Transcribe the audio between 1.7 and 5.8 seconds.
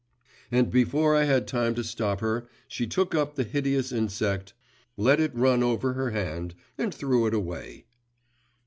to stop her, she took up the hideous insect, let it run